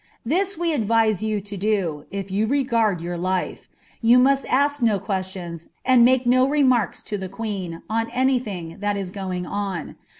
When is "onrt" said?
4.17-4.47